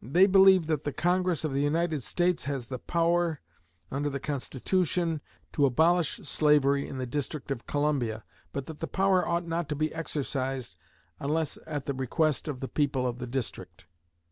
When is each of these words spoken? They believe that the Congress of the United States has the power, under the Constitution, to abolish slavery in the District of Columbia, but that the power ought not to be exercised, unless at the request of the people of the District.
They 0.00 0.28
believe 0.28 0.68
that 0.68 0.84
the 0.84 0.92
Congress 0.92 1.42
of 1.42 1.52
the 1.52 1.60
United 1.60 2.04
States 2.04 2.44
has 2.44 2.68
the 2.68 2.78
power, 2.78 3.40
under 3.90 4.08
the 4.08 4.20
Constitution, 4.20 5.20
to 5.54 5.66
abolish 5.66 6.18
slavery 6.18 6.86
in 6.86 6.98
the 6.98 7.04
District 7.04 7.50
of 7.50 7.66
Columbia, 7.66 8.22
but 8.52 8.66
that 8.66 8.78
the 8.78 8.86
power 8.86 9.26
ought 9.26 9.48
not 9.48 9.68
to 9.70 9.74
be 9.74 9.92
exercised, 9.92 10.76
unless 11.18 11.58
at 11.66 11.86
the 11.86 11.94
request 11.94 12.46
of 12.46 12.60
the 12.60 12.68
people 12.68 13.08
of 13.08 13.18
the 13.18 13.26
District. 13.26 13.86